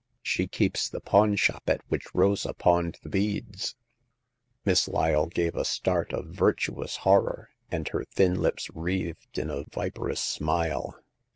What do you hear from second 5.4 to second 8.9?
a start of virtuous horror, and her thin lips